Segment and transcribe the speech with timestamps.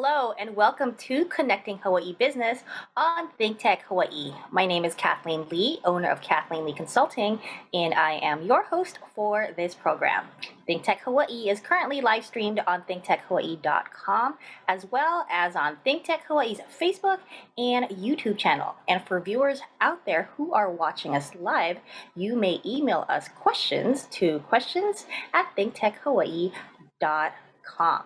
[0.00, 2.60] Hello and welcome to Connecting Hawaii Business
[2.96, 4.32] on ThinkTech Hawaii.
[4.48, 7.40] My name is Kathleen Lee, owner of Kathleen Lee Consulting,
[7.74, 10.26] and I am your host for this program.
[10.68, 14.38] ThinkTech Hawaii is currently live streamed on thinktechhawaii.com
[14.68, 17.18] as well as on ThinkTech Hawaii's Facebook
[17.58, 18.76] and YouTube channel.
[18.86, 21.78] And for viewers out there who are watching us live,
[22.14, 28.02] you may email us questions to questions at thinktechhawaii.com.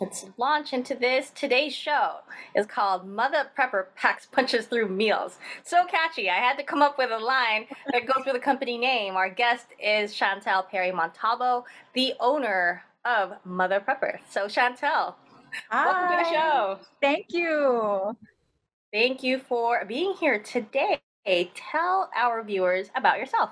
[0.00, 1.30] Let's launch into this.
[1.34, 2.16] Today's show
[2.54, 5.36] is called Mutha Preppa Packs Punches Through Meals.
[5.62, 6.30] So catchy.
[6.30, 9.14] I had to come up with a line that goes with the company name.
[9.14, 14.18] Our guest is Chantel Perry Montalvo, the owner of Mutha Preppa.
[14.28, 15.14] So, Chantel,
[15.70, 15.84] Hi.
[15.84, 16.78] welcome to the show.
[17.02, 18.16] Thank you.
[18.92, 21.00] Thank you for being here today.
[21.54, 23.50] Tell our viewers about yourself.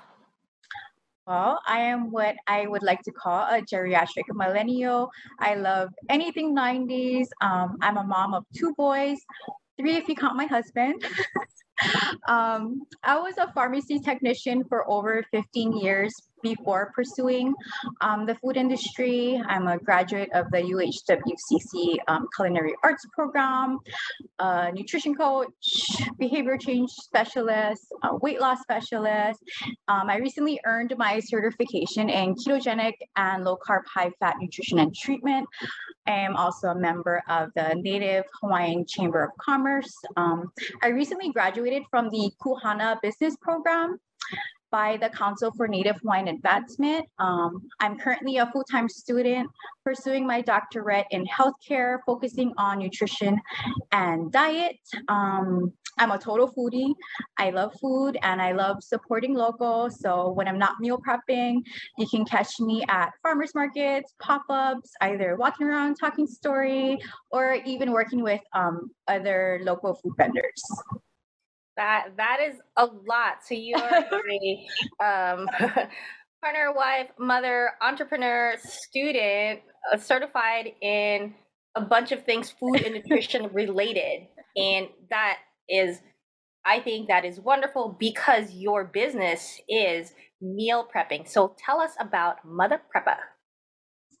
[1.25, 5.09] Well, I am what I would like to call a geriatric millennial.
[5.39, 7.27] I love anything 90s.
[7.39, 9.17] Um, I'm a mom of two boys,
[9.79, 11.01] three if you count my husband.
[12.27, 17.53] um, I was a pharmacy technician for over 15 years before pursuing
[18.01, 19.41] um, the food industry.
[19.47, 23.79] I'm a graduate of the UHWCC um, Culinary Arts Program,
[24.73, 25.49] nutrition coach,
[26.19, 27.85] behavior change specialist,
[28.21, 29.39] weight loss specialist.
[29.87, 34.93] Um, I recently earned my certification in ketogenic and low carb, high fat nutrition and
[34.93, 35.47] treatment.
[36.05, 39.93] I am also a member of the Native Hawaiian Chamber of Commerce.
[40.17, 43.99] Um, I recently graduated from the Kuhana Business Program
[44.73, 47.05] by the Council for Native Hawaiian Advancement.
[47.19, 49.47] Um, I'm currently a full-time student
[49.85, 53.39] pursuing my doctorate in healthcare, focusing on nutrition
[53.91, 54.79] and diet.
[55.09, 56.95] Um, I'm a total foodie.
[57.37, 59.91] I love food and I love supporting local.
[59.91, 61.61] So when I'm not meal prepping,
[61.99, 66.97] you can catch me at farmers markets, pop-ups, either walking around talking story,
[67.29, 70.63] or even working with um, other local food vendors.
[71.77, 73.43] That that is a lot.
[73.45, 74.65] So you're a
[75.03, 75.47] um,
[76.41, 79.61] partner, wife, mother, entrepreneur, student,
[79.91, 81.33] uh, certified in
[81.75, 86.01] a bunch of things food and nutrition related, and that is,
[86.65, 91.27] I think that is wonderful because your business is meal prepping.
[91.27, 93.17] So tell us about Mutha Preppa.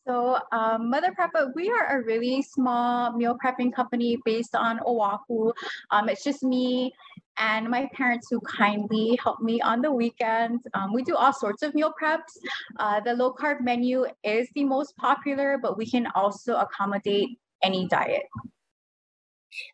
[0.05, 5.53] So, um, Mutha Preppa, we are a really small meal prepping company based on Oahu.
[5.91, 6.93] Um, it's just me
[7.37, 10.65] and my parents who kindly help me on the weekends.
[10.73, 12.37] Um, we do all sorts of meal preps.
[12.77, 17.87] Uh, the low carb menu is the most popular, but we can also accommodate any
[17.87, 18.23] diet.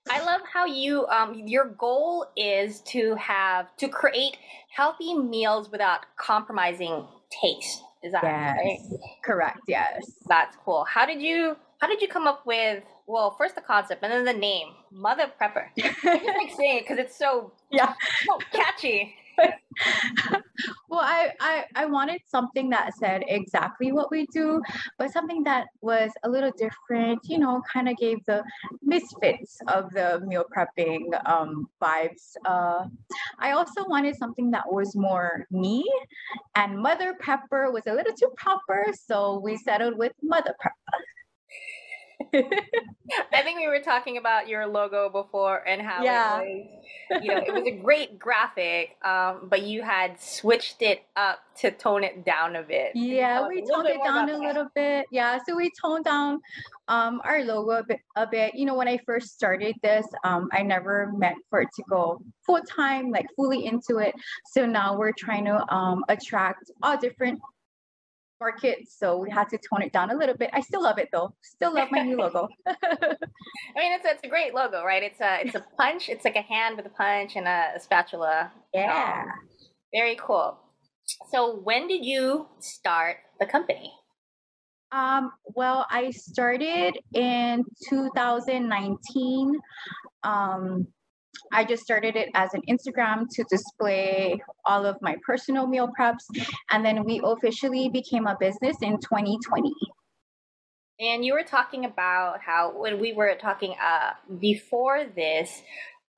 [0.10, 4.38] I love how you um, your goal is to have to create
[4.70, 7.06] healthy meals without compromising
[7.42, 7.82] taste.
[8.04, 8.58] Is that yes.
[8.58, 9.00] right?
[9.24, 9.60] Correct.
[9.68, 10.12] Yes.
[10.28, 10.86] That's cool.
[10.86, 14.24] How did you how did you come up with well, first the concept and then
[14.24, 15.66] the name, Mutha Preppa.
[16.04, 17.94] I like saying it because it's so yeah,
[18.26, 19.16] so catchy.
[20.90, 24.62] well, I, I I wanted something that said exactly what we do,
[25.00, 27.22] but something that was a little different.
[27.24, 28.44] You know, kind of gave the
[28.84, 32.36] misfits of the meal prepping um, vibes.
[32.46, 32.86] Uh,
[33.40, 35.84] I also wanted something that was more me,
[36.56, 41.00] and Mother Prepper was a little too proper, so we settled with Mutha Preppa.
[42.34, 46.42] I think we were talking about your logo before and how yeah.
[46.42, 46.68] it
[47.10, 51.40] was, you know, it was a great graphic, um, but you had switched it up
[51.60, 52.92] to tone it down a bit.
[52.96, 54.40] Yeah, we toned it down a that?
[54.40, 55.06] little bit.
[55.12, 56.42] Yeah, so we toned down
[56.88, 58.54] um, our logo a bit, a bit.
[58.54, 62.22] You know, when I first started this, um, I never meant for it to go
[62.46, 64.14] full time, like fully into it.
[64.52, 67.40] So now we're trying to um, attract all different
[68.60, 70.50] kids, so we had to tone it down a little bit.
[70.54, 71.34] I still love it though.
[71.42, 72.48] Still love my new logo.
[72.66, 72.74] I
[73.76, 75.04] mean, it's a, it's a great logo, right?
[75.04, 76.10] It's a it's a punch.
[76.10, 78.52] It's like a hand with a punch and a, a spatula.
[78.74, 79.24] Yeah.
[79.24, 79.32] Um,
[79.94, 80.58] very cool.
[81.32, 83.92] So, when did you start the company?
[84.92, 89.60] Um, well, I started in 2019.
[90.24, 90.88] Um,
[91.52, 96.26] I just started it as an Instagram to display all of my personal meal preps.
[96.72, 99.74] And then we officially became a business in 2020.
[101.00, 105.62] And you were talking about how when we were talking uh, before this,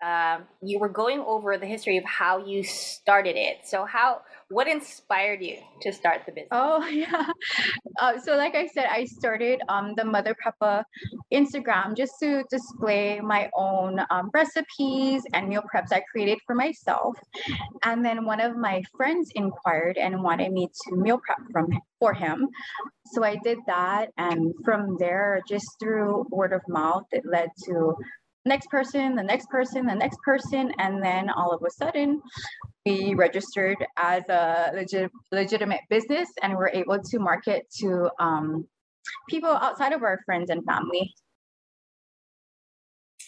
[0.02, 3.60] um, you were going over the history of how you started it.
[3.66, 6.50] So how what inspired you to start the business?
[6.52, 7.28] Oh yeah.
[8.00, 10.84] Uh, so like I said, I started um, the Mutha Preppa
[11.32, 17.16] Instagram just to display my own um, recipes and meal preps I created for myself.
[17.84, 21.68] And then one of my friends inquired and wanted me to meal prep from
[22.00, 22.48] for him.
[23.14, 24.10] So I did that.
[24.18, 27.96] And from there, just through word of mouth, it led to
[28.46, 30.74] next person, the next person, the next person.
[30.80, 32.22] And then all of a sudden,
[32.86, 38.68] we registered as a legit, legitimate business and we're able to market to um,
[39.30, 41.14] people outside of our friends and family.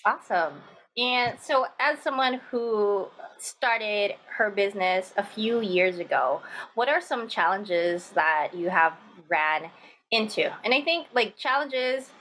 [0.05, 0.53] Awesome.
[0.97, 3.07] And so, as someone who
[3.39, 6.41] started her business a few years ago,
[6.75, 8.93] what are some challenges that you have
[9.27, 9.69] ran
[10.11, 10.53] into?
[10.63, 12.11] And I think like challenges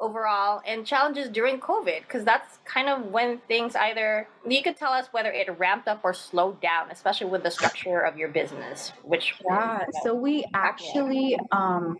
[0.00, 4.92] overall and challenges during COVID, because that's kind of when things either you could tell
[4.92, 8.92] us whether it ramped up or slowed down, especially with the structure of your business,
[9.02, 9.84] which yeah.
[10.02, 11.98] So we actually um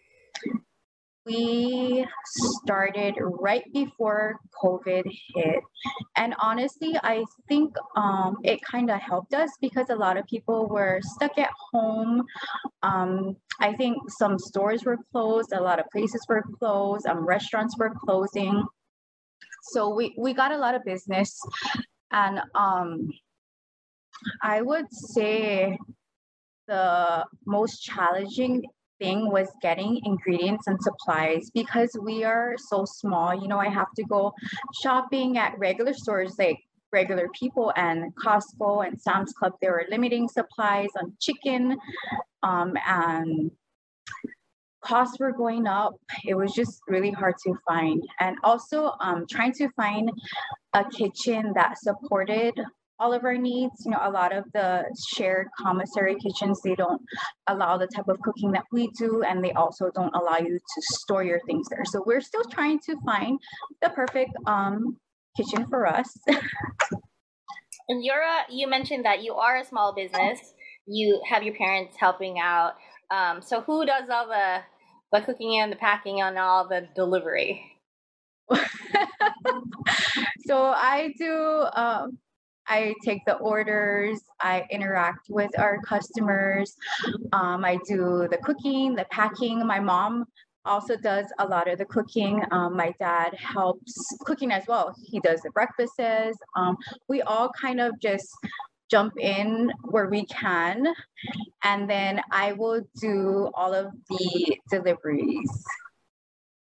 [1.27, 5.61] we started right before COVID hit.
[6.17, 10.69] And honestly, I think um, it kind of helped us because a lot of people
[10.69, 12.25] were stuck at home.
[12.85, 17.77] Um, I think some stores were closed, a lot of places were closed, um, restaurants
[17.77, 18.65] were closing.
[19.73, 21.41] So we, we got a lot of business.
[22.13, 23.11] And um,
[24.43, 25.77] I would say
[26.69, 28.65] the most challenging
[28.99, 33.35] thing was getting ingredients and supplies because we are so small.
[33.35, 34.33] You know, I have to go
[34.83, 36.59] shopping at regular stores like
[36.93, 39.53] regular people and Costco and Sam's Club.
[39.61, 41.77] They were limiting supplies on chicken
[42.43, 43.51] um, and
[44.83, 45.95] costs were going up.
[46.25, 48.03] It was just really hard to find.
[48.21, 50.11] And also um, trying to find
[50.75, 52.55] a kitchen that supported
[52.99, 53.85] all of our needs.
[53.85, 54.85] You know, a lot of the
[55.15, 57.01] shared commissary kitchens, they don't
[57.49, 60.83] allow the type of cooking that we do, and they also don't allow you to
[60.83, 61.85] store your things there.
[61.85, 63.39] So we're still trying to find
[63.83, 64.97] the perfect um,
[65.37, 66.09] kitchen for us.
[67.89, 70.55] and Yura, you mentioned that you are a small business.
[70.87, 72.75] You have your parents helping out.
[73.11, 74.63] Um, so who does all the
[75.13, 77.73] the cooking and the packing and all the delivery?
[80.47, 82.19] so I do um,
[82.69, 86.75] I take the orders, I interact with our customers,
[87.33, 89.67] um, I do the cooking, the packing.
[89.67, 90.27] My mom
[90.65, 92.43] also does a lot of the cooking.
[92.51, 94.95] Um, my dad helps cooking as well.
[95.05, 96.39] He does the breakfasts.
[96.57, 96.77] Um,
[97.09, 98.29] we all kind of just
[98.91, 100.87] jump in where we can,
[101.65, 105.65] and then I will do all of the deliveries.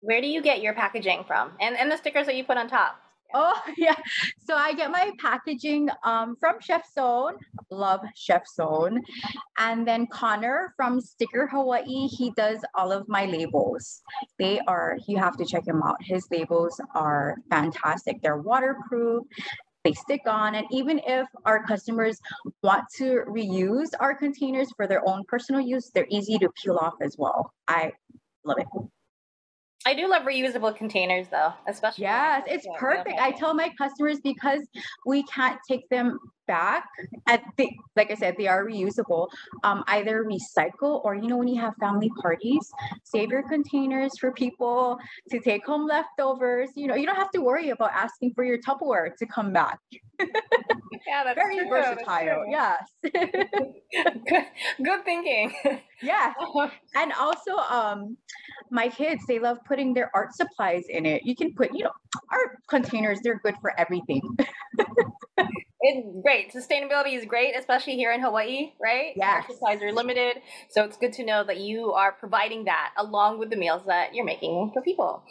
[0.00, 2.68] Where do you get your packaging from, and and the stickers that you put on
[2.68, 2.96] top?
[3.32, 3.94] Oh yeah.
[4.40, 7.34] So I get my packaging um, from Chef Zone.
[7.70, 9.02] Love Chef Zone.
[9.58, 14.02] And then Connor from Sticker Hawaii, he does all of my labels.
[14.38, 15.96] They are, you have to check him out.
[16.00, 18.20] His labels are fantastic.
[18.22, 19.24] They're waterproof.
[19.84, 22.18] They stick on, and even if our customers
[22.62, 26.94] want to reuse our containers for their own personal use, they're easy to peel off
[27.02, 27.52] as well.
[27.68, 27.92] I
[28.46, 28.66] love it.
[29.86, 32.02] I do love reusable containers though, especially.
[32.02, 33.18] Yes, it's perfect.
[33.20, 34.62] I tell my customers because
[35.06, 36.86] we can't take them back
[37.26, 39.28] at the, like I said, they are reusable.
[39.62, 42.70] Um, either recycle or you know when you have family parties,
[43.02, 44.98] save your containers for people
[45.30, 46.70] to take home leftovers.
[46.74, 49.78] You know, you don't have to worry about asking for your Tupperware to come back.
[51.06, 52.44] yeah, that's very true, versatile.
[52.48, 52.82] Yes.
[53.02, 54.46] good,
[54.82, 55.52] good thinking.
[56.02, 56.32] Yeah.
[56.96, 58.16] And also, um,
[58.70, 61.22] my kids, they love putting their art supplies in it.
[61.24, 61.90] You can put, you know,
[62.30, 64.22] art containers, they're good for everything.
[65.80, 66.52] it's great.
[66.52, 69.12] Sustainability is great, especially here in Hawaii, right?
[69.16, 69.46] Yeah.
[69.46, 70.40] Supplies are limited.
[70.70, 74.14] So it's good to know that you are providing that along with the meals that
[74.14, 75.24] you're making for people.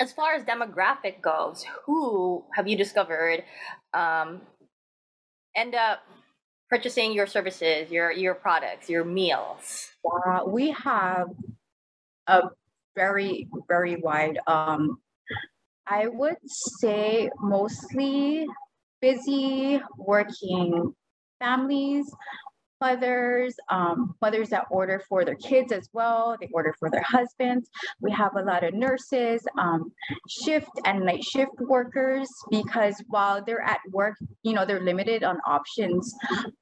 [0.00, 3.44] As far as demographic goes, who have you discovered
[3.92, 4.42] um,
[5.54, 6.00] end up
[6.70, 9.90] purchasing your services, your your products, your meals?
[10.26, 11.28] Uh, we have
[12.26, 12.42] a
[12.94, 14.98] very very wide um
[15.86, 18.46] i would say mostly
[19.00, 20.94] busy working
[21.40, 22.10] families
[22.82, 26.36] mothers, um, mothers that order for their kids as well.
[26.40, 27.70] They order for their husbands.
[28.00, 29.92] We have a lot of nurses, um,
[30.28, 35.38] shift and night shift workers because while they're at work, you know, they're limited on
[35.46, 36.12] options.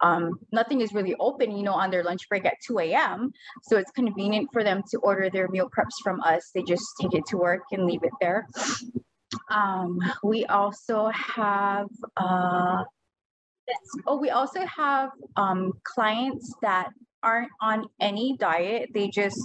[0.02, 3.32] Um, nothing is really open, you know, on their lunch break at 2 a.m.
[3.62, 6.50] So it's convenient for them to order their meal preps from us.
[6.54, 8.46] They just take it to work and leave it there.
[9.50, 12.84] Um, we also have uh,
[14.06, 16.90] Oh, we also have um, clients that
[17.22, 18.90] aren't on any diet.
[18.94, 19.38] They just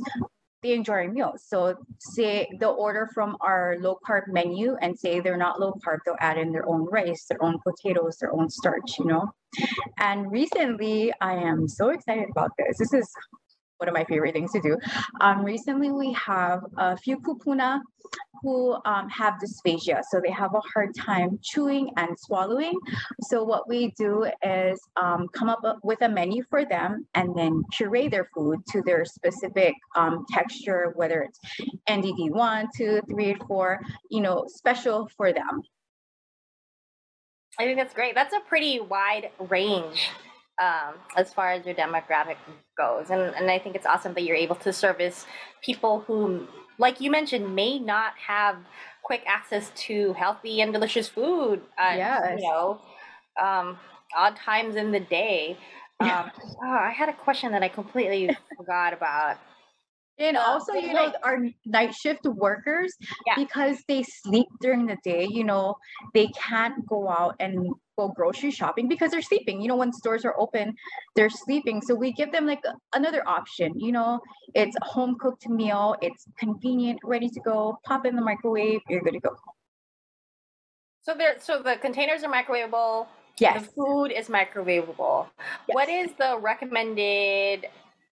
[0.65, 1.43] they enjoy meals.
[1.47, 5.99] So say they'll order from our low carb menu and say they're not low carb,
[6.05, 9.31] they'll add in their own rice, their own potatoes, their own starch, you know.
[9.99, 12.77] And recently, I am so excited about this.
[12.79, 13.13] This is
[13.77, 14.77] one of my favorite things to do.
[15.21, 17.81] Um, recently, we have a few kupuna
[18.41, 20.01] who um, have dysphagia.
[20.09, 22.77] So they have a hard time chewing and swallowing.
[23.23, 27.63] So what we do is um, come up with a menu for them and then
[27.71, 31.39] puree their food to their specific um, texture, whether it's
[31.89, 35.63] NDD one, two, three, four, you know, special for them.
[37.57, 38.15] I think that's great.
[38.15, 40.09] That's a pretty wide range
[40.61, 42.37] um, as far as your demographic
[42.77, 43.09] goes.
[43.09, 45.25] And, and I think it's awesome that you're able to service
[45.61, 46.47] people who,
[46.77, 48.57] like you mentioned, may not have
[49.03, 51.61] quick access to healthy and delicious food.
[51.77, 52.39] Uh, yes.
[52.39, 52.81] You know,
[53.41, 53.77] um,
[54.15, 55.57] odd times in the day.
[55.97, 56.29] Um,
[56.61, 59.37] oh, I had a question that I completely forgot about.
[60.17, 62.93] And also, you know, our night shift workers,
[63.27, 63.35] yeah.
[63.35, 65.75] because they sleep during the day, you know,
[66.13, 67.67] they can't go out and
[67.97, 69.61] go grocery shopping because they're sleeping.
[69.61, 70.73] You know, when stores are open,
[71.15, 71.81] they're sleeping.
[71.81, 73.77] So we give them like another option.
[73.77, 74.21] You know,
[74.53, 79.01] it's a home cooked meal, it's convenient, ready to go, pop in the microwave, you're
[79.01, 79.35] good to go.
[81.01, 83.07] So there, so the containers are microwavable.
[83.37, 83.65] Yes.
[83.65, 85.27] The food is microwavable.
[85.37, 85.75] Yes.
[85.75, 87.67] What is the recommended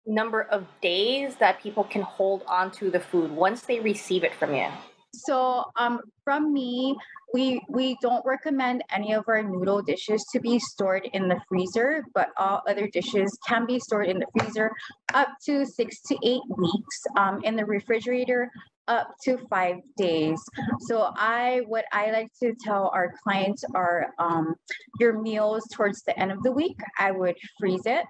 [0.06, 4.34] number of days that people can hold on to the food once they receive it
[4.34, 4.68] from you?
[5.14, 6.96] So um, from me,
[7.34, 12.04] we we don't recommend any of our noodle dishes to be stored in the freezer,
[12.14, 14.72] but all other dishes can be stored in the freezer
[15.14, 17.04] up to six to eight weeks.
[17.18, 18.52] Um, in the refrigerator,
[18.88, 20.42] up to five days.
[20.82, 24.56] So I, what I like to tell our clients are um,
[25.00, 28.06] your meals towards the end of the week, I would freeze it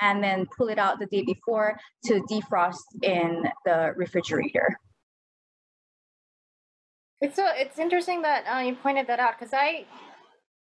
[0.00, 4.78] and then pull it out the day before to defrost in the refrigerator.
[7.20, 9.86] It's a, it's interesting that uh, you pointed that out because I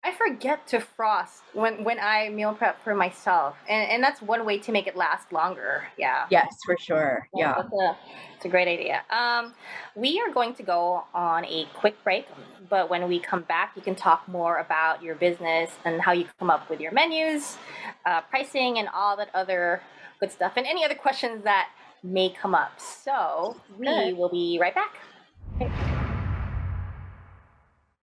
[0.04, 4.46] I forget to frost when when I meal prep for myself, and and that's one
[4.46, 5.84] way to make it last longer.
[5.98, 6.26] Yeah.
[6.32, 7.28] Yes, for sure.
[7.36, 7.54] Yeah.
[7.58, 7.98] That's a,
[8.36, 9.04] it's a great idea.
[9.12, 9.54] Um,
[9.96, 12.26] we are going to go on a quick break,
[12.68, 16.26] but when we come back, you can talk more about your business and how you
[16.40, 17.58] come up with your menus,
[18.08, 19.84] uh, pricing, and all that other
[20.20, 21.70] good stuff, and any other questions that
[22.02, 22.80] may come up.
[22.80, 24.18] So we good.
[24.18, 25.91] will be right back.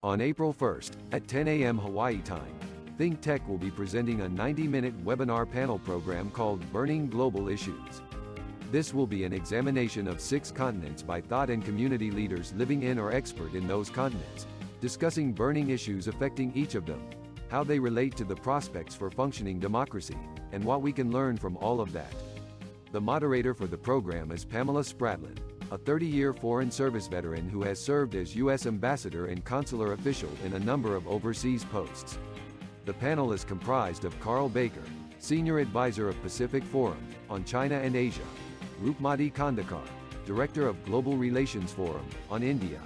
[0.04, 1.76] On April 1st, at 10 a.m.
[1.76, 2.54] Hawaii time,
[2.96, 8.00] Think Tech will be presenting a 90-minute webinar panel program called Burning Global Issues.
[8.70, 12.96] This will be an examination of six continents by thought and community leaders living in
[12.96, 14.46] or expert in those continents,
[14.80, 17.02] discussing burning issues affecting each of them,
[17.48, 20.16] how they relate to the prospects for functioning democracy,
[20.52, 22.14] and what we can learn from all of that.
[22.92, 25.38] The moderator for the program is Pamela Spratlen,
[25.70, 28.64] a 30-year Foreign Service veteran who has served as U.S.
[28.64, 32.18] Ambassador and Consular Official in a number of overseas posts.
[32.86, 34.82] The panel is comprised of Carl Baker,
[35.18, 38.22] Senior Advisor of Pacific Forum, on China and Asia,
[38.82, 39.86] Rupmati Kandekar,
[40.24, 42.80] Director of Global Relations Forum, on India,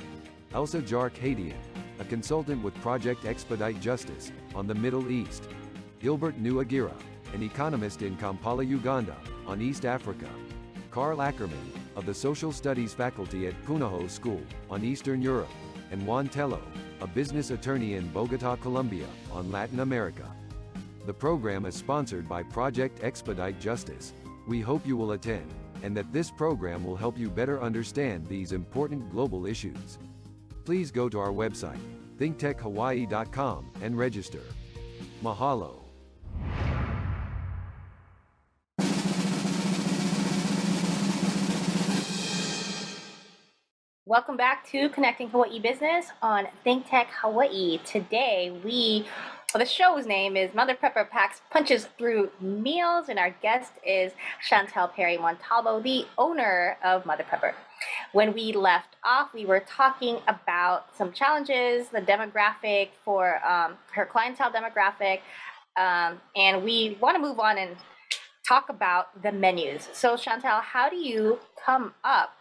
[0.52, 1.54] Elsa Jark-Hadian,
[2.00, 5.48] a consultant with Project Expedite Justice, on the Middle East,
[6.00, 6.94] Gilbert Nuagira,
[7.32, 10.28] an economist in Kampala, Uganda, on East Africa,
[10.90, 15.50] Carl Ackerman, of the Social Studies faculty at Punahou School, on Eastern Europe,
[15.90, 16.62] and Juan Tello,
[17.00, 20.30] a business attorney in Bogota, Colombia, on Latin America.
[21.06, 24.12] The program is sponsored by Project Expedite Justice.
[24.46, 28.52] We hope you will attend, and that this program will help you better understand these
[28.52, 29.98] important global issues.
[30.64, 31.80] Please go to our website,
[32.18, 34.42] thinktechhawaii.com, and register.
[35.22, 35.81] Mahalo.
[44.12, 47.78] Welcome back to Connecting Hawaii Business on Think Tech Hawaii.
[47.78, 49.06] Today, we,
[49.54, 54.12] well, the show's name is Mutha Preppa Packs Punches Through Meals, and our guest is
[54.46, 57.54] Chantel Perry Montalvo, the owner of Mutha Preppa.
[58.12, 64.04] When we left off, we were talking about some challenges, the demographic for um, her
[64.04, 65.20] clientele demographic,
[65.78, 67.76] um, and we want to move on and
[68.46, 69.88] talk about the menus.
[69.94, 72.34] So, Chantel, how do you come up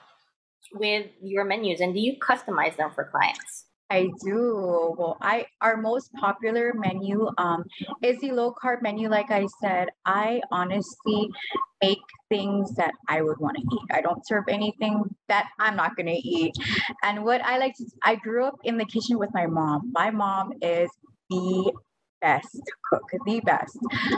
[0.73, 3.65] with your menus and do you customize them for clients?
[3.91, 4.95] I do.
[4.97, 7.65] Well, I our most popular menu um,
[8.01, 9.09] is the low carb menu.
[9.09, 11.29] Like I said, I honestly
[11.83, 11.99] make
[12.29, 13.91] things that I would want to eat.
[13.91, 16.53] I don't serve anything that I'm not going to eat.
[17.03, 19.91] And what I like to, I grew up in the kitchen with my mom.
[19.93, 20.89] My mom is
[21.29, 21.73] the
[22.21, 23.77] best cook, the best.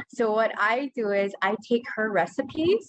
[0.10, 2.88] So what I do is I take her recipes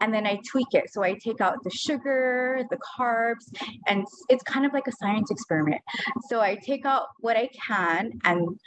[0.00, 0.92] and then I tweak it.
[0.92, 3.44] So I take out the sugar, the carbs,
[3.86, 5.80] and it's kind of like a science experiment.
[6.28, 8.58] So I take out what I can and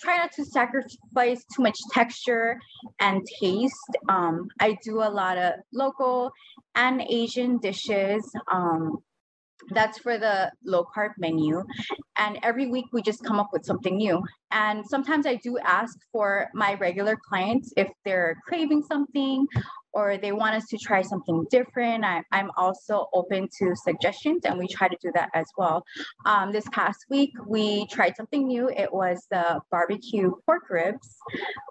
[0.00, 2.58] try not to sacrifice too much texture
[3.00, 3.74] and taste.
[4.08, 6.30] Um, I do a lot of local
[6.74, 8.30] and Asian dishes.
[8.52, 8.98] Um,
[9.70, 11.62] that's for the low carb menu.
[12.18, 14.22] And every week we just come up with something new.
[14.50, 19.46] And sometimes I do ask for my regular clients if they're craving something
[19.92, 22.04] or they want us to try something different.
[22.04, 25.82] I, am also open to suggestions and we try to do that as well.
[26.26, 28.68] Um, this past week, we tried something new.
[28.68, 31.16] It was the barbecue pork ribs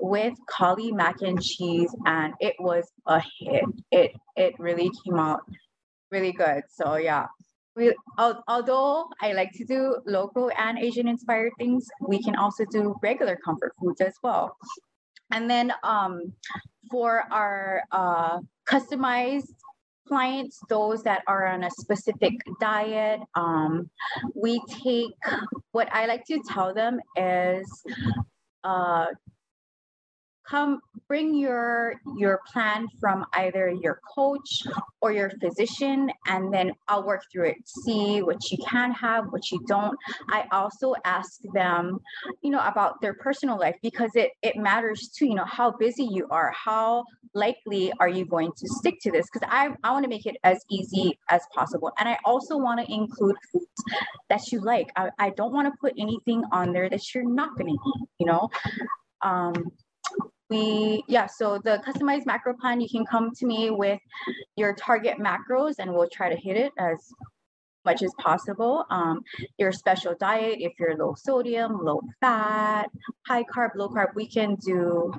[0.01, 3.63] with collie mac and cheese, and it was a hit.
[3.91, 5.41] It, it really came out
[6.11, 6.63] really good.
[6.69, 7.27] So, yeah,
[7.75, 12.95] we although I like to do local and Asian inspired things, we can also do
[13.01, 14.57] regular comfort foods as well.
[15.31, 16.33] And then um,
[16.89, 19.53] for our uh, customized
[20.07, 23.89] clients, those that are on a specific diet, um,
[24.35, 25.11] we take
[25.71, 27.83] what I like to tell them is
[28.63, 29.07] uh,
[30.49, 34.63] come bring your your plan from either your coach
[35.01, 37.57] or your physician and then i'll work through it.
[37.65, 39.97] See what you can have what you don't.
[40.29, 41.99] I also ask them
[42.41, 46.03] you know about their personal life because it it matters too you know how busy
[46.03, 46.51] you are.
[46.55, 49.27] How likely are you going to stick to this?
[49.31, 51.91] Because i i want to make it as easy as possible.
[51.99, 53.83] And i also want to include foods
[54.29, 54.87] that you like.
[54.95, 58.07] I, I don't want to put anything on there that you're not going to eat
[58.19, 58.49] you know?
[59.21, 59.71] Um
[60.49, 63.99] we yeah so the customized macro plan you can come to me with
[64.55, 66.99] your target macros and we'll try to hit it as
[67.85, 68.83] much as possible.
[68.89, 69.21] Um,
[69.57, 72.89] your special diet if you're low sodium low fat
[73.27, 75.13] high carb low carb we can do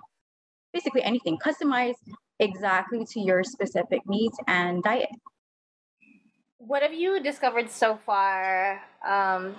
[0.72, 1.38] basically anything.
[1.38, 1.94] Customized
[2.38, 5.08] exactly to your specific needs and diet.
[6.58, 9.54] What have you discovered so far um,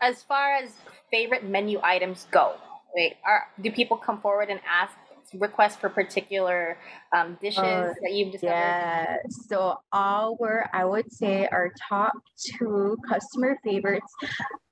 [0.00, 0.72] as far as
[1.10, 2.56] favorite menu items go?
[2.94, 4.94] Wait, are do people come forward and ask
[5.34, 6.78] requests for particular
[7.14, 8.52] um, dishes uh, that you've discovered?
[8.52, 9.16] Yeah.
[9.48, 14.12] So our, I would say, our top two customer favorites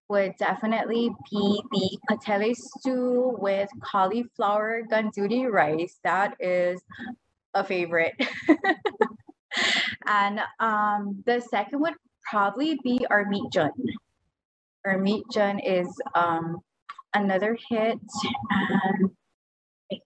[0.09, 5.99] would definitely be the patele stew with cauliflower gandule rice.
[6.03, 6.81] That is
[7.55, 8.14] a favorite.
[10.07, 11.94] and um, the second would
[12.29, 13.70] probably be our meat jun.
[14.85, 16.59] Our meat jun is um,
[17.14, 17.99] another hit.
[18.51, 19.11] And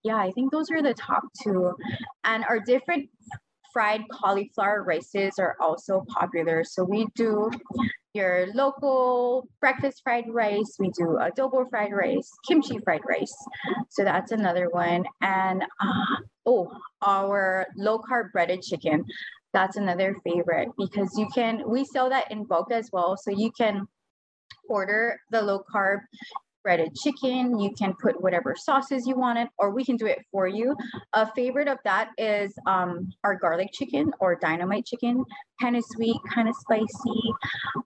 [0.02, 1.72] yeah, I think those are the top two.
[2.24, 3.08] And our different
[3.72, 6.64] fried cauliflower rices are also popular.
[6.64, 7.50] So we do
[8.14, 13.34] your local breakfast fried rice, we do adobo fried rice, kimchi fried rice.
[13.90, 15.04] So that's another one.
[15.20, 16.16] And uh,
[16.46, 16.70] oh,
[17.04, 19.04] our low carb breaded chicken.
[19.52, 23.16] That's another favorite because you can, we sell that in bulk as well.
[23.16, 23.86] So you can
[24.68, 26.00] order the low carb
[26.64, 27.60] breaded chicken.
[27.60, 30.74] You can put whatever sauces you wanted, or we can do it for you.
[31.12, 35.22] A favorite of that is um, our garlic chicken or dynamite chicken.
[35.60, 37.20] Kind of sweet, kind of spicy.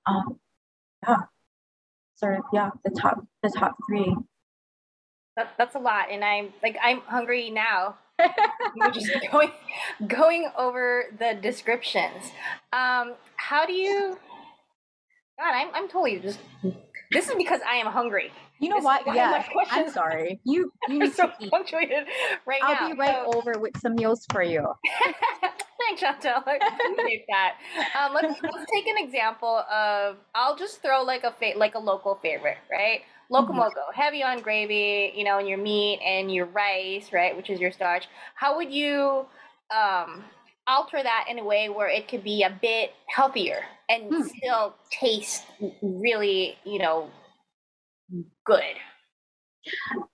[0.07, 0.39] Um,
[1.07, 1.17] yeah,
[2.15, 4.15] sort of yeah, the top the top three.
[5.37, 7.97] That, that's a lot, and I'm like I'm hungry now.
[8.77, 9.51] You're just going
[10.07, 12.33] going over the descriptions.
[12.73, 14.19] Um, how do you?
[15.39, 16.39] God, I'm I'm totally just.
[17.11, 18.33] This is because I am hungry.
[18.61, 19.03] You know what?
[19.15, 20.41] Yeah, I'm sorry.
[20.45, 21.51] You you need so to eat.
[21.51, 22.07] punctuated
[22.47, 22.81] right I'll now.
[22.81, 23.39] I'll be right so...
[23.39, 24.67] over with some meals for you.
[25.79, 26.43] Thanks, Chantel.
[26.47, 26.59] I
[26.93, 27.57] appreciate that.
[27.99, 30.17] Um, let's let's take an example of.
[30.35, 33.03] I'll just throw like a fa- like a local favorite, right?
[33.31, 33.93] Loco mm-hmm.
[33.95, 37.71] heavy on gravy, you know, and your meat and your rice, right, which is your
[37.71, 38.09] starch.
[38.35, 39.27] How would you
[39.71, 40.25] um,
[40.67, 44.23] alter that in a way where it could be a bit healthier and hmm.
[44.23, 45.45] still taste
[45.83, 47.11] really, you know,
[48.45, 48.77] good.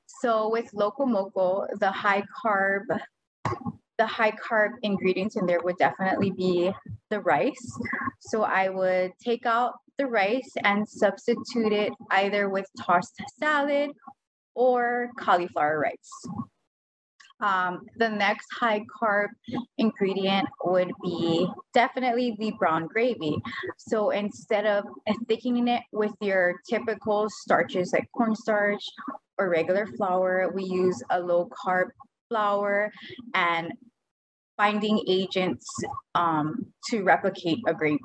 [0.06, 2.84] So with loco moco, the high carb,
[3.98, 6.72] the high carb ingredients in there would definitely be
[7.10, 7.78] the rice.
[8.20, 13.90] So I would take out the rice and substitute it either with tossed salad
[14.54, 16.26] or cauliflower rice.
[17.44, 19.28] Um, the next high carb
[19.76, 23.36] ingredient would be definitely the brown gravy.
[23.76, 24.84] So instead of
[25.28, 28.82] thickening it with your typical starches like cornstarch
[29.36, 31.88] or regular flour, we use a low carb
[32.30, 32.90] flour
[33.34, 33.72] and
[34.56, 35.66] binding agents
[36.14, 37.98] um, to replicate a gravy.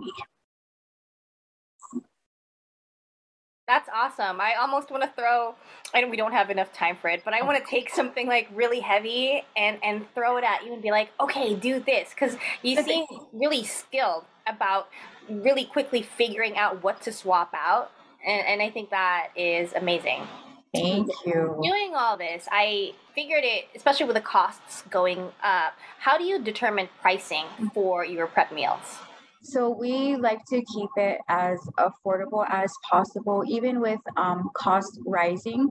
[3.70, 4.42] That's awesome.
[4.42, 5.54] I almost want to throw.
[5.94, 8.28] I know we don't have enough time for it, but I want to take something
[8.28, 12.10] like really heavy and and throw it at you and be like, okay, do this,
[12.10, 14.90] because you seem really skilled about
[15.30, 17.92] really quickly figuring out what to swap out,
[18.26, 20.28] and, and I think that is amazing.
[20.74, 21.60] Thank you.
[21.64, 25.76] Doing all this, I figured it, especially with the costs going up.
[26.00, 28.98] How do you determine pricing for your prep meals?
[29.42, 35.70] So we like to keep it as affordable as possible, even with um, cost rising.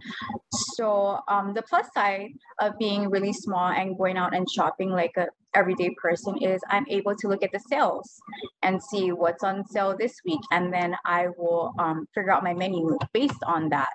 [0.52, 5.12] So um, the plus side of being really small and going out and shopping like
[5.16, 8.20] a everyday person is I'm able to look at the sales
[8.62, 12.54] and see what's on sale this week, and then I will um, figure out my
[12.54, 13.90] menu based on that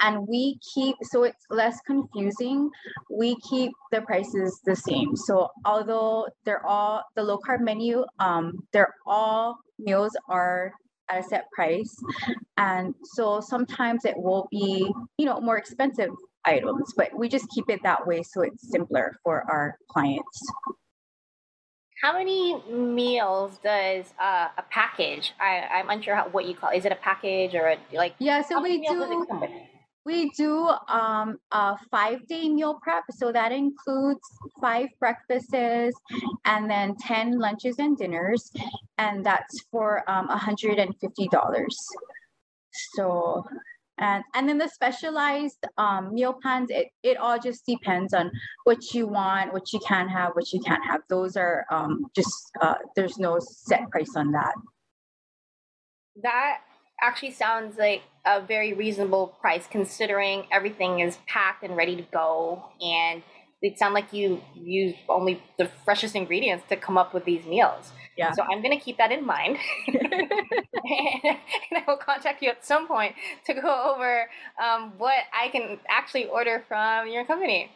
[0.00, 2.70] and we keep so it's less confusing.
[3.10, 5.16] We keep the prices the same.
[5.16, 10.72] So although they're all the low carb menu um they're all meals are
[11.10, 11.94] at a set price.
[12.56, 16.10] And so sometimes it will be you know more expensive
[16.44, 20.42] items but we just keep it that way so it's simpler for our clients
[22.04, 25.32] how many meals does uh, a package?
[25.40, 26.68] I, I'm unsure how, what you call.
[26.68, 26.76] It.
[26.76, 28.14] Is it a package or a like?
[28.18, 29.26] Yeah, so we do.
[30.04, 33.04] We do um, a five day meal prep.
[33.10, 34.20] So that includes
[34.60, 35.96] five breakfasts
[36.44, 38.52] and then 10 lunches and dinners.
[38.98, 41.68] And that's for um, $150.
[42.96, 43.46] So,
[43.98, 48.30] and, and then the specialized um, meal plans, it, it all just depends on
[48.64, 51.02] what you want, what you can have, what you can't have.
[51.08, 54.54] Those are um, just, uh, there's no set price on that.
[56.22, 56.58] That
[57.00, 62.64] actually sounds like a very reasonable price considering everything is packed and ready to go
[62.80, 63.22] and
[63.64, 67.92] it sound like you use only the freshest ingredients to come up with these meals.
[68.16, 68.30] Yeah.
[68.32, 69.56] So I'm going to keep that in mind.
[69.88, 69.98] and,
[70.84, 73.14] I will contact you at some point
[73.46, 74.28] to go over
[74.62, 77.70] um, what I can actually order from your company.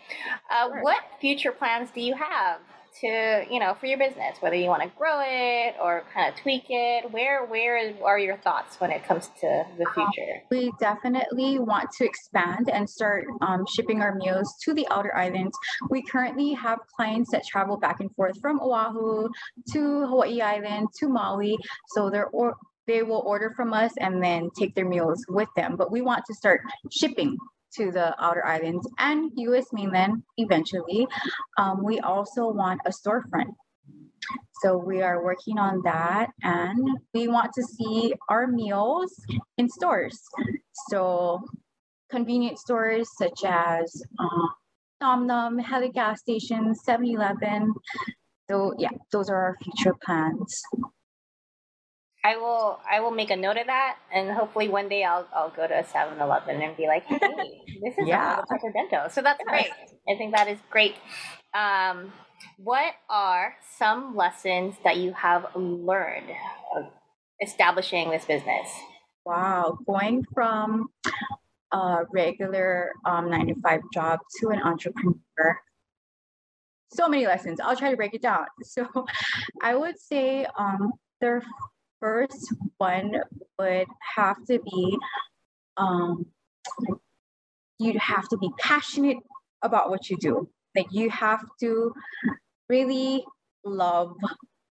[0.50, 0.82] Uh, sure.
[0.82, 2.60] What future plans do you have?
[3.00, 6.40] To you know for your business whether you want to grow it or kind of
[6.40, 10.42] tweak it where where are your thoughts when it comes to the um, future?
[10.50, 15.56] we definitely want to expand and start um, shipping our meals to the outer islands.
[15.90, 19.28] We currently have clients that travel back and forth from oahu
[19.72, 21.56] to hawaii island to maui
[21.88, 25.76] so they're or they will order from us and then take their meals with them
[25.76, 27.36] but we want to start shipping
[27.76, 31.06] to the outer islands and US mainland eventually.
[31.56, 33.54] Um, we also want a storefront.
[34.62, 39.14] So we are working on that and we want to see our meals
[39.56, 40.20] in stores.
[40.88, 41.40] So
[42.10, 44.46] convenience stores such as uh,
[45.00, 47.72] Nom Nom, Hele gas stations, 7-Eleven.
[48.50, 50.62] So yeah, those are our future plans.
[52.28, 55.48] I will I will make a note of that and hopefully one day I'll I'll
[55.48, 57.18] go to a 7-Eleven and be like, hey,
[57.82, 58.40] this is yeah.
[58.40, 59.10] a Presidento.
[59.10, 59.70] So that's great.
[60.06, 60.96] I think that is great.
[61.54, 62.12] Um,
[62.58, 66.30] what are some lessons that you have learned
[67.40, 68.68] establishing this business?
[69.24, 70.88] Wow, going from
[71.72, 75.58] a regular um, nine to five job to an entrepreneur.
[76.90, 77.58] So many lessons.
[77.58, 78.44] I'll try to break it down.
[78.64, 78.86] So
[79.62, 81.42] I would say um, there
[82.00, 83.12] first one
[83.58, 84.98] would have to be
[85.76, 86.26] um,
[87.78, 89.18] you'd have to be passionate
[89.62, 90.48] about what you do.
[90.76, 91.92] Like you have to
[92.68, 93.24] really
[93.64, 94.14] love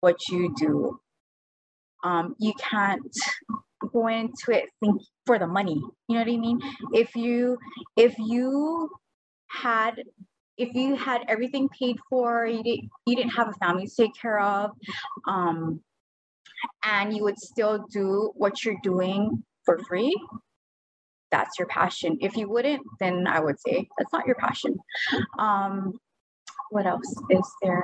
[0.02, 1.00] what you do.
[2.04, 3.02] Um, you can't
[3.92, 5.82] go into it think for the money.
[6.08, 6.60] You know what I mean?
[6.94, 7.58] If you
[7.96, 8.90] if you
[9.48, 10.04] had
[10.58, 14.16] if you had everything paid for, you didn't you didn't have a family to take
[14.20, 14.72] care of,
[15.28, 15.82] um,
[16.84, 20.16] and you would still do what you're doing for free,
[21.32, 22.18] that's your passion.
[22.22, 24.78] If you wouldn't, then I would say that's not your passion.
[25.38, 25.94] Um,
[26.70, 27.84] what else is there?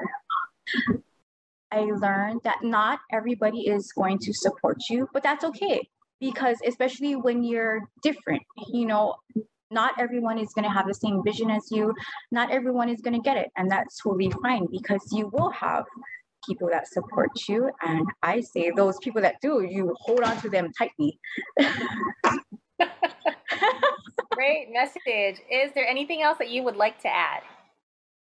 [1.71, 5.87] I learned that not everybody is going to support you, but that's okay
[6.19, 9.15] because especially when you're different, you know,
[9.71, 11.93] not everyone is going to have the same vision as you.
[12.31, 15.85] Not everyone is going to get it, and that's totally fine because you will have
[16.47, 17.69] people that support you.
[17.81, 21.19] And I say those people that do, you hold on to them tightly.
[24.31, 25.41] Great message.
[25.51, 27.43] Is there anything else that you would like to add?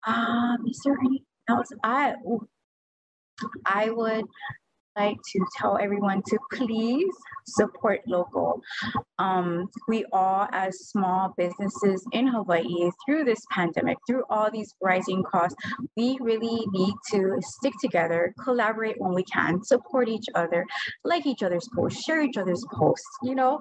[0.08, 1.70] Um, is there anything else?
[1.84, 2.16] I
[3.66, 4.26] I would
[4.96, 7.14] like to tell everyone to please
[7.46, 8.62] support local.
[9.18, 15.24] Um, we all, as small businesses in Hawaii, through this pandemic, through all these rising
[15.24, 15.56] costs,
[15.96, 20.66] we really need to stick together, collaborate when we can, support each other,
[21.04, 23.60] like each other's posts, share each other's posts, you know,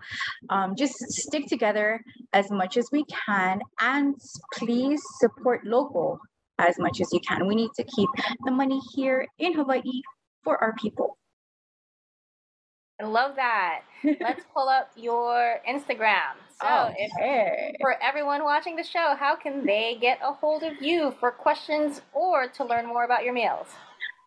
[0.51, 2.01] um, just stick together
[2.33, 4.15] as much as we can and
[4.55, 6.19] please support local
[6.59, 7.47] as much as you can.
[7.47, 8.09] We need to keep
[8.45, 10.03] the money here in Hawaii
[10.49, 11.19] for our people.
[12.99, 13.83] I love that.
[14.03, 16.41] Let's pull up your Instagram.
[16.63, 17.11] So, okay.
[17.15, 21.31] if, for everyone watching the show, how can they get a hold of you for
[21.31, 23.67] questions or to learn more about your meals?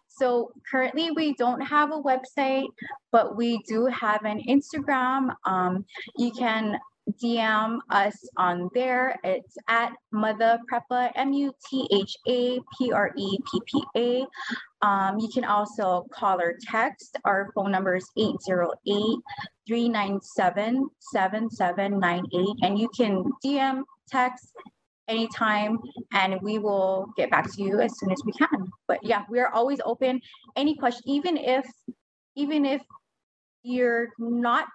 [0.09, 2.67] So currently we don't have a website,
[3.11, 5.33] but we do have an Instagram.
[5.45, 5.83] Um,
[6.17, 6.77] you can
[7.09, 9.19] DM us on there.
[9.23, 14.85] It's at Mutha Preppa, M U T H A P R E P P A.
[14.85, 17.17] Um, you can also call or text.
[17.25, 19.19] Our phone number is 808
[19.67, 22.47] 397 7798.
[22.61, 24.53] And you can DM, text,
[25.07, 25.77] anytime
[26.13, 29.39] and we will get back to you as soon as we can but yeah we
[29.39, 30.21] are always open
[30.55, 31.65] any question even if
[32.35, 32.81] even if
[33.63, 34.67] you're not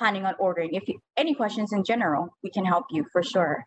[0.00, 0.74] planning on ordering.
[0.74, 3.64] If you, any questions in general, we can help you for sure.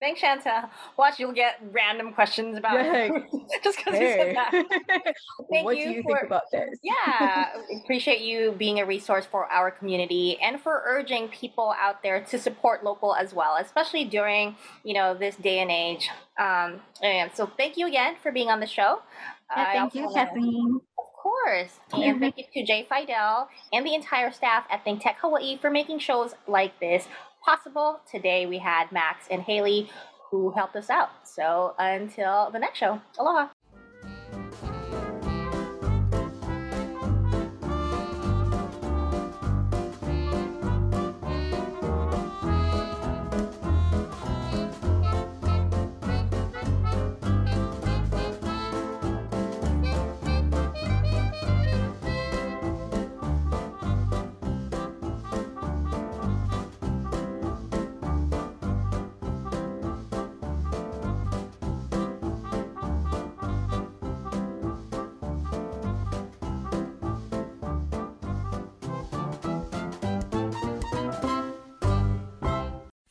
[0.00, 0.68] Thanks, Shanta.
[0.98, 2.78] Watch, you'll get random questions about
[3.62, 4.08] just because hey.
[4.08, 4.50] you said that.
[5.50, 6.68] Thank what you do you for, think about this?
[6.82, 7.52] yeah,
[7.84, 12.38] appreciate you being a resource for our community and for urging people out there to
[12.38, 16.08] support local as well, especially during you know this day and age.
[16.38, 19.00] Um, and so, thank you again for being on the show.
[19.56, 20.80] Yeah, thank you, Kathleen
[21.24, 21.80] course.
[21.92, 22.20] And mm-hmm.
[22.20, 25.98] thank you to Jay Fidel and the entire staff at Think Tech Hawaii for making
[25.98, 27.08] shows like this
[27.42, 28.00] possible.
[28.10, 29.90] Today we had Max and Haley
[30.30, 31.10] who helped us out.
[31.24, 33.48] So until the next show, aloha.